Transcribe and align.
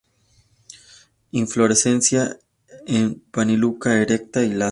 Inflorescencia 1.31 2.35
en 2.87 3.19
panícula 3.29 4.01
erecta 4.01 4.41
y 4.41 4.49
laxa. 4.49 4.59